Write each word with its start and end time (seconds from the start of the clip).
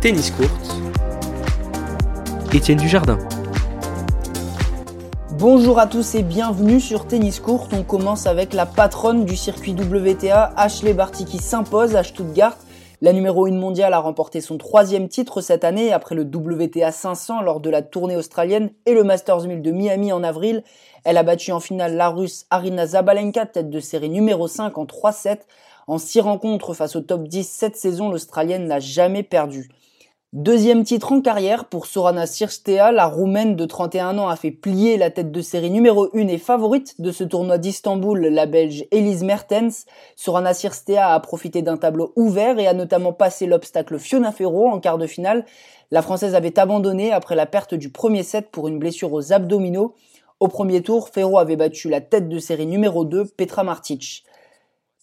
Tennis 0.00 0.30
Court. 0.30 0.46
Étienne 2.52 2.78
Dujardin. 2.78 3.18
Bonjour 5.32 5.80
à 5.80 5.88
tous 5.88 6.14
et 6.14 6.22
bienvenue 6.22 6.78
sur 6.78 7.08
Tennis 7.08 7.40
Court. 7.40 7.66
On 7.72 7.82
commence 7.82 8.28
avec 8.28 8.52
la 8.52 8.64
patronne 8.64 9.24
du 9.24 9.34
circuit 9.34 9.72
WTA, 9.72 10.52
Ashley 10.56 10.94
Barty 10.94 11.24
qui 11.24 11.38
s'impose 11.38 11.96
à 11.96 12.04
Stuttgart. 12.04 12.56
La 13.00 13.12
numéro 13.12 13.46
1 13.46 13.52
mondiale 13.52 13.92
a 13.92 13.98
remporté 13.98 14.40
son 14.40 14.56
troisième 14.56 15.08
titre 15.08 15.40
cette 15.40 15.64
année 15.64 15.92
après 15.92 16.14
le 16.14 16.22
WTA 16.22 16.92
500 16.92 17.42
lors 17.42 17.58
de 17.58 17.68
la 17.68 17.82
tournée 17.82 18.16
australienne 18.16 18.70
et 18.86 18.94
le 18.94 19.02
Masters 19.02 19.48
1000 19.48 19.62
de 19.62 19.72
Miami 19.72 20.12
en 20.12 20.22
avril. 20.22 20.62
Elle 21.04 21.16
a 21.16 21.24
battu 21.24 21.50
en 21.50 21.58
finale 21.58 21.96
la 21.96 22.08
russe 22.08 22.46
Arina 22.50 22.86
Zabalenka, 22.86 23.46
tête 23.46 23.70
de 23.70 23.80
série 23.80 24.10
numéro 24.10 24.46
5 24.46 24.78
en 24.78 24.84
3-7. 24.84 25.38
En 25.88 25.96
6 25.96 26.20
rencontres 26.20 26.74
face 26.74 26.96
au 26.96 27.00
top 27.00 27.26
10 27.26 27.48
cette 27.48 27.76
saison, 27.76 28.10
l'Australienne 28.10 28.66
n'a 28.66 28.78
jamais 28.78 29.22
perdu. 29.22 29.70
Deuxième 30.34 30.84
titre 30.84 31.12
en 31.12 31.22
carrière 31.22 31.64
pour 31.64 31.86
Sorana 31.86 32.26
Cirstea, 32.26 32.92
la 32.92 33.06
roumaine 33.06 33.56
de 33.56 33.64
31 33.64 34.18
ans 34.18 34.28
a 34.28 34.36
fait 34.36 34.50
plier 34.50 34.98
la 34.98 35.10
tête 35.10 35.32
de 35.32 35.40
série 35.40 35.70
numéro 35.70 36.14
1 36.14 36.28
et 36.28 36.36
favorite 36.36 37.00
de 37.00 37.10
ce 37.10 37.24
tournoi 37.24 37.56
d'Istanbul, 37.56 38.20
la 38.20 38.44
belge 38.44 38.84
Elise 38.90 39.24
Mertens. 39.24 39.86
Sorana 40.14 40.52
Cirstea 40.52 41.14
a 41.14 41.18
profité 41.20 41.62
d'un 41.62 41.78
tableau 41.78 42.12
ouvert 42.16 42.58
et 42.58 42.66
a 42.66 42.74
notamment 42.74 43.14
passé 43.14 43.46
l'obstacle 43.46 43.98
Fiona 43.98 44.30
Ferro 44.30 44.68
en 44.68 44.80
quart 44.80 44.98
de 44.98 45.06
finale. 45.06 45.46
La 45.90 46.02
française 46.02 46.34
avait 46.34 46.58
abandonné 46.58 47.12
après 47.12 47.34
la 47.34 47.46
perte 47.46 47.72
du 47.72 47.88
premier 47.88 48.24
set 48.24 48.50
pour 48.50 48.68
une 48.68 48.78
blessure 48.78 49.14
aux 49.14 49.32
abdominaux. 49.32 49.94
Au 50.38 50.48
premier 50.48 50.82
tour, 50.82 51.08
Ferro 51.08 51.38
avait 51.38 51.56
battu 51.56 51.88
la 51.88 52.02
tête 52.02 52.28
de 52.28 52.38
série 52.38 52.66
numéro 52.66 53.06
2, 53.06 53.24
Petra 53.24 53.64
Martic. 53.64 54.26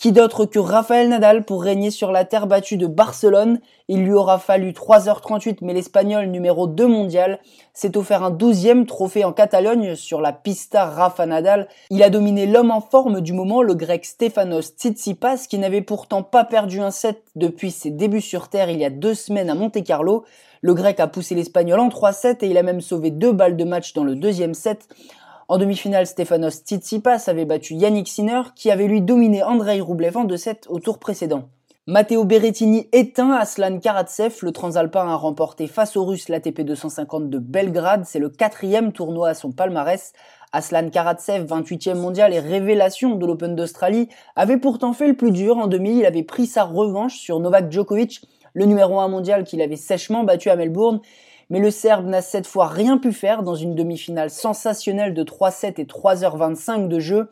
Qui 0.00 0.12
d'autre 0.12 0.46
que 0.46 0.60
Rafael 0.60 1.08
Nadal 1.08 1.44
pour 1.44 1.60
régner 1.60 1.90
sur 1.90 2.12
la 2.12 2.24
terre 2.24 2.46
battue 2.46 2.76
de 2.76 2.86
Barcelone? 2.86 3.58
Il 3.88 4.04
lui 4.04 4.12
aura 4.12 4.38
fallu 4.38 4.70
3h38 4.70 5.56
mais 5.62 5.74
l'Espagnol 5.74 6.26
numéro 6.26 6.68
2 6.68 6.86
mondial 6.86 7.40
s'est 7.74 7.96
offert 7.96 8.22
un 8.22 8.30
douzième 8.30 8.86
trophée 8.86 9.24
en 9.24 9.32
Catalogne 9.32 9.96
sur 9.96 10.20
la 10.20 10.32
pista 10.32 10.84
Rafa 10.84 11.26
Nadal. 11.26 11.66
Il 11.90 12.04
a 12.04 12.10
dominé 12.10 12.46
l'homme 12.46 12.70
en 12.70 12.80
forme 12.80 13.20
du 13.20 13.32
moment, 13.32 13.60
le 13.60 13.74
grec 13.74 14.04
Stefanos 14.04 14.72
Tsitsipas 14.78 15.48
qui 15.48 15.58
n'avait 15.58 15.82
pourtant 15.82 16.22
pas 16.22 16.44
perdu 16.44 16.78
un 16.78 16.92
set 16.92 17.20
depuis 17.34 17.72
ses 17.72 17.90
débuts 17.90 18.20
sur 18.20 18.46
terre 18.46 18.70
il 18.70 18.78
y 18.78 18.84
a 18.84 18.90
deux 18.90 19.14
semaines 19.14 19.50
à 19.50 19.56
Monte 19.56 19.82
Carlo. 19.82 20.24
Le 20.60 20.74
grec 20.74 21.00
a 21.00 21.08
poussé 21.08 21.34
l'Espagnol 21.34 21.80
en 21.80 21.88
3-7 21.88 22.44
et 22.44 22.46
il 22.46 22.56
a 22.56 22.62
même 22.62 22.80
sauvé 22.80 23.10
deux 23.10 23.32
balles 23.32 23.56
de 23.56 23.64
match 23.64 23.94
dans 23.94 24.04
le 24.04 24.14
deuxième 24.14 24.54
set. 24.54 24.86
En 25.50 25.56
demi-finale, 25.56 26.06
Stefanos 26.06 26.62
Tsitsipas 26.62 27.24
avait 27.26 27.46
battu 27.46 27.72
Yannick 27.72 28.06
Sinner, 28.06 28.42
qui 28.54 28.70
avait 28.70 28.86
lui 28.86 29.00
dominé 29.00 29.42
Andrei 29.42 29.80
Rublev 29.80 30.14
en 30.18 30.26
2-7 30.26 30.68
au 30.68 30.78
tour 30.78 30.98
précédent. 30.98 31.48
Matteo 31.86 32.24
Berrettini 32.24 32.86
éteint 32.92 33.32
Aslan 33.32 33.78
Karatsev, 33.78 34.40
le 34.42 34.52
transalpin 34.52 35.08
a 35.08 35.14
remporté 35.14 35.66
face 35.66 35.96
aux 35.96 36.04
Russes 36.04 36.28
l'ATP 36.28 36.60
250 36.60 37.30
de 37.30 37.38
Belgrade, 37.38 38.04
c'est 38.04 38.18
le 38.18 38.28
quatrième 38.28 38.92
tournoi 38.92 39.30
à 39.30 39.34
son 39.34 39.50
palmarès. 39.50 40.12
Aslan 40.52 40.90
Karatsev, 40.90 41.46
28e 41.46 41.94
mondial 41.94 42.34
et 42.34 42.40
révélation 42.40 43.14
de 43.14 43.24
l'Open 43.24 43.56
d'Australie, 43.56 44.10
avait 44.36 44.58
pourtant 44.58 44.92
fait 44.92 45.08
le 45.08 45.16
plus 45.16 45.30
dur 45.30 45.56
en 45.56 45.66
demi, 45.66 45.96
il 46.00 46.04
avait 46.04 46.24
pris 46.24 46.44
sa 46.44 46.64
revanche 46.64 47.16
sur 47.16 47.40
Novak 47.40 47.72
Djokovic, 47.72 48.20
le 48.52 48.66
numéro 48.66 49.00
1 49.00 49.08
mondial 49.08 49.44
qu'il 49.44 49.62
avait 49.62 49.76
sèchement 49.76 50.24
battu 50.24 50.50
à 50.50 50.56
Melbourne, 50.56 51.00
mais 51.50 51.60
le 51.60 51.70
Serbe 51.70 52.06
n'a 52.06 52.22
cette 52.22 52.46
fois 52.46 52.66
rien 52.66 52.98
pu 52.98 53.12
faire 53.12 53.42
dans 53.42 53.54
une 53.54 53.74
demi-finale 53.74 54.30
sensationnelle 54.30 55.14
de 55.14 55.24
3-7 55.24 55.74
et 55.80 55.84
3h25 55.84 56.88
de 56.88 56.98
jeu. 56.98 57.30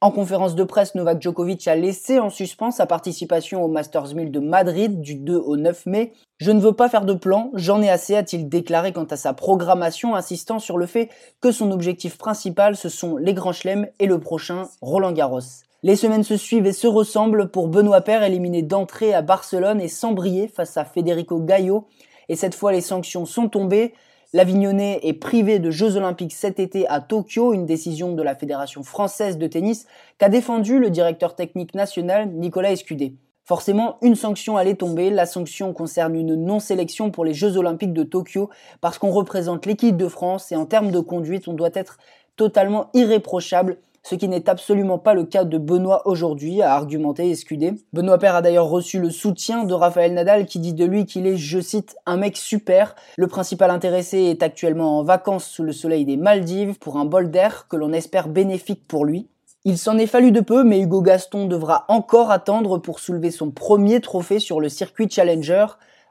En 0.00 0.10
conférence 0.10 0.54
de 0.54 0.64
presse, 0.64 0.94
Novak 0.94 1.22
Djokovic 1.22 1.66
a 1.66 1.76
laissé 1.76 2.18
en 2.18 2.28
suspens 2.28 2.72
sa 2.72 2.84
participation 2.84 3.64
au 3.64 3.68
Masters 3.68 4.14
1000 4.14 4.30
de 4.30 4.38
Madrid 4.38 5.00
du 5.00 5.14
2 5.14 5.36
au 5.36 5.56
9 5.56 5.86
mai. 5.86 6.12
Je 6.36 6.50
ne 6.50 6.60
veux 6.60 6.74
pas 6.74 6.90
faire 6.90 7.06
de 7.06 7.14
plan, 7.14 7.50
j'en 7.54 7.80
ai 7.80 7.88
assez, 7.88 8.14
a-t-il 8.14 8.48
déclaré 8.48 8.92
quant 8.92 9.04
à 9.04 9.16
sa 9.16 9.32
programmation, 9.32 10.14
insistant 10.14 10.58
sur 10.58 10.76
le 10.76 10.84
fait 10.84 11.08
que 11.40 11.52
son 11.52 11.70
objectif 11.70 12.18
principal 12.18 12.76
ce 12.76 12.90
sont 12.90 13.16
les 13.16 13.32
grands 13.32 13.52
chelems 13.52 13.88
et 13.98 14.06
le 14.06 14.20
prochain 14.20 14.68
Roland 14.82 15.12
Garros. 15.12 15.40
Les 15.82 15.96
semaines 15.96 16.22
se 16.22 16.36
suivent 16.36 16.66
et 16.66 16.72
se 16.72 16.86
ressemblent 16.86 17.50
pour 17.50 17.68
Benoît 17.68 18.00
Paire 18.00 18.24
éliminé 18.24 18.62
d'entrée 18.62 19.14
à 19.14 19.22
Barcelone 19.22 19.80
et 19.80 19.88
sans 19.88 20.12
briller 20.12 20.48
face 20.48 20.76
à 20.76 20.84
Federico 20.84 21.40
Gaio 21.40 21.86
et 22.28 22.36
cette 22.36 22.54
fois 22.54 22.72
les 22.72 22.80
sanctions 22.80 23.26
sont 23.26 23.48
tombées. 23.48 23.94
L'Avignonnais 24.32 24.98
est 25.02 25.12
privé 25.12 25.60
de 25.60 25.70
Jeux 25.70 25.96
Olympiques 25.96 26.32
cet 26.32 26.58
été 26.58 26.88
à 26.88 27.00
Tokyo, 27.00 27.52
une 27.52 27.66
décision 27.66 28.12
de 28.12 28.22
la 28.22 28.34
Fédération 28.34 28.82
française 28.82 29.38
de 29.38 29.46
tennis 29.46 29.86
qu'a 30.18 30.28
défendu 30.28 30.78
le 30.80 30.90
directeur 30.90 31.36
technique 31.36 31.74
national 31.74 32.30
Nicolas 32.30 32.72
Escudé. 32.72 33.14
Forcément, 33.44 33.98
une 34.00 34.14
sanction 34.14 34.56
allait 34.56 34.74
tomber. 34.74 35.10
La 35.10 35.26
sanction 35.26 35.72
concerne 35.74 36.16
une 36.16 36.34
non-sélection 36.34 37.10
pour 37.10 37.26
les 37.26 37.34
Jeux 37.34 37.58
Olympiques 37.58 37.92
de 37.92 38.02
Tokyo 38.02 38.48
parce 38.80 38.98
qu'on 38.98 39.10
représente 39.10 39.66
l'équipe 39.66 39.96
de 39.96 40.08
France 40.08 40.50
et 40.50 40.56
en 40.56 40.64
termes 40.64 40.90
de 40.90 41.00
conduite, 41.00 41.46
on 41.46 41.52
doit 41.52 41.70
être 41.74 41.98
totalement 42.36 42.90
irréprochable 42.94 43.78
ce 44.04 44.14
qui 44.14 44.28
n'est 44.28 44.50
absolument 44.50 44.98
pas 44.98 45.14
le 45.14 45.24
cas 45.24 45.44
de 45.44 45.56
Benoît 45.56 46.06
aujourd'hui, 46.06 46.60
a 46.60 46.74
argumenté 46.74 47.30
Escudé. 47.30 47.72
Benoît 47.94 48.18
Père 48.18 48.34
a 48.34 48.42
d'ailleurs 48.42 48.68
reçu 48.68 49.00
le 49.00 49.08
soutien 49.08 49.64
de 49.64 49.72
Raphaël 49.72 50.12
Nadal 50.12 50.44
qui 50.44 50.58
dit 50.58 50.74
de 50.74 50.84
lui 50.84 51.06
qu'il 51.06 51.26
est, 51.26 51.38
je 51.38 51.58
cite, 51.58 51.96
un 52.04 52.18
mec 52.18 52.36
super. 52.36 52.94
Le 53.16 53.26
principal 53.28 53.70
intéressé 53.70 54.18
est 54.18 54.42
actuellement 54.42 54.98
en 54.98 55.02
vacances 55.02 55.46
sous 55.46 55.62
le 55.62 55.72
soleil 55.72 56.04
des 56.04 56.18
Maldives 56.18 56.78
pour 56.78 56.98
un 56.98 57.06
bol 57.06 57.30
d'air 57.30 57.66
que 57.66 57.76
l'on 57.76 57.94
espère 57.94 58.28
bénéfique 58.28 58.86
pour 58.86 59.06
lui. 59.06 59.26
Il 59.64 59.78
s'en 59.78 59.96
est 59.96 60.06
fallu 60.06 60.30
de 60.30 60.40
peu, 60.40 60.62
mais 60.62 60.80
Hugo 60.80 61.00
Gaston 61.00 61.46
devra 61.46 61.86
encore 61.88 62.30
attendre 62.30 62.76
pour 62.76 63.00
soulever 63.00 63.30
son 63.30 63.50
premier 63.50 64.02
trophée 64.02 64.38
sur 64.38 64.60
le 64.60 64.68
circuit 64.68 65.08
Challenger. 65.08 65.64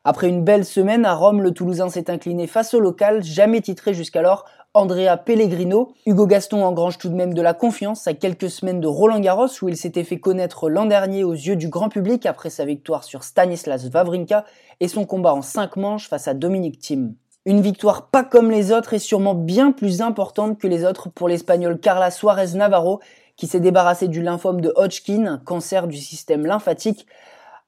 Après 0.05 0.27
une 0.27 0.43
belle 0.43 0.65
semaine 0.65 1.05
à 1.05 1.13
Rome, 1.13 1.41
le 1.41 1.51
Toulousain 1.51 1.89
s'est 1.89 2.11
incliné 2.11 2.45
face 2.45 2.73
au 2.73 2.81
local, 2.81 3.23
jamais 3.23 3.61
titré 3.61 3.93
jusqu'alors, 3.93 4.43
Andrea 4.73 5.15
Pellegrino. 5.15 5.93
Hugo 6.05 6.27
Gaston 6.27 6.65
engrange 6.65 6.97
tout 6.97 7.07
de 7.07 7.15
même 7.15 7.33
de 7.33 7.41
la 7.41 7.53
confiance 7.53 8.05
à 8.05 8.13
quelques 8.13 8.49
semaines 8.49 8.81
de 8.81 8.87
Roland 8.87 9.21
Garros 9.21 9.47
où 9.61 9.69
il 9.69 9.77
s'était 9.77 10.03
fait 10.03 10.19
connaître 10.19 10.69
l'an 10.69 10.87
dernier 10.87 11.23
aux 11.23 11.31
yeux 11.31 11.55
du 11.55 11.69
grand 11.69 11.87
public 11.87 12.25
après 12.25 12.49
sa 12.49 12.65
victoire 12.65 13.05
sur 13.05 13.23
Stanislas 13.23 13.89
Wawrinka 13.93 14.43
et 14.81 14.89
son 14.89 15.05
combat 15.05 15.33
en 15.33 15.41
5 15.41 15.77
manches 15.77 16.09
face 16.09 16.27
à 16.27 16.33
Dominic 16.33 16.79
Thiem. 16.79 17.15
Une 17.45 17.61
victoire 17.61 18.07
pas 18.07 18.25
comme 18.25 18.51
les 18.51 18.73
autres 18.73 18.93
et 18.93 18.99
sûrement 18.99 19.35
bien 19.35 19.71
plus 19.71 20.01
importante 20.01 20.59
que 20.59 20.67
les 20.67 20.83
autres 20.83 21.07
pour 21.07 21.29
l'Espagnol 21.29 21.79
Carla 21.79 22.11
Suarez 22.11 22.55
Navarro 22.55 22.99
qui 23.37 23.47
s'est 23.47 23.61
débarrassé 23.61 24.09
du 24.09 24.21
lymphome 24.21 24.59
de 24.59 24.73
Hodgkin, 24.75 25.41
cancer 25.45 25.87
du 25.87 25.97
système 25.97 26.45
lymphatique, 26.45 27.07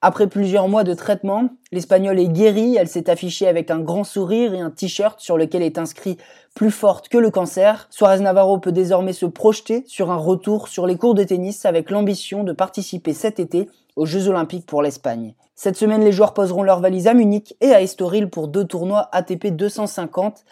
après 0.02 0.28
plusieurs 0.28 0.68
mois 0.68 0.84
de 0.84 0.94
traitement, 0.94 1.50
l'Espagnol 1.72 2.20
est 2.20 2.28
guérie, 2.28 2.76
elle 2.76 2.88
s'est 2.88 3.10
affichée 3.10 3.48
avec 3.48 3.72
un 3.72 3.80
grand 3.80 4.04
sourire 4.04 4.54
et 4.54 4.60
un 4.60 4.70
t-shirt 4.70 5.20
sur 5.20 5.38
lequel 5.38 5.64
est 5.64 5.78
inscrit 5.78 6.18
plus 6.54 6.72
forte 6.72 7.10
que 7.10 7.18
le 7.18 7.32
cancer. 7.32 7.88
Suarez 7.90 8.20
Navarro 8.20 8.60
peut 8.60 8.72
désormais 8.72 9.14
se 9.14 9.26
projeter 9.26 9.84
sur 9.88 10.12
un 10.12 10.18
retour 10.18 10.68
sur 10.68 10.86
les 10.86 10.98
cours 10.98 11.16
de 11.16 11.24
tennis 11.24 11.66
avec 11.66 11.90
l'ambition 11.90 12.44
de 12.44 12.54
participer 12.54 13.14
cet 13.14 13.40
été 13.40 13.68
aux 13.96 14.06
Jeux 14.06 14.28
Olympiques 14.28 14.66
pour 14.66 14.82
l'Espagne. 14.82 15.34
Cette 15.56 15.78
semaine, 15.78 16.04
les 16.04 16.12
joueurs 16.12 16.34
poseront 16.34 16.64
leur 16.64 16.82
valise 16.82 17.08
à 17.08 17.14
Munich 17.14 17.56
et 17.62 17.72
à 17.72 17.82
Estoril 17.82 18.30
pour 18.30 18.50
deux 18.50 18.66
tournois 18.66 19.10
ATP 19.14 19.48
250. 19.48 20.44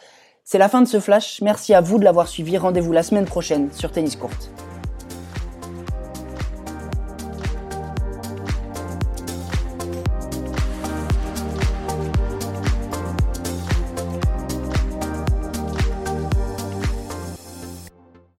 C'est 0.46 0.58
la 0.58 0.70
fin 0.70 0.81
de 0.81 0.88
ce 0.88 1.00
flash. 1.00 1.42
Merci 1.42 1.74
à 1.74 1.81
vous 1.81 2.00
de 2.00 2.06
l'avoir 2.06 2.28
suivi. 2.28 2.58
Rendez-vous 2.58 2.94
la 2.94 3.04
semaine 3.04 3.25
prochaine 3.25 3.70
sur 3.74 3.92
Tennis 3.92 4.16
Courte. 4.16 4.50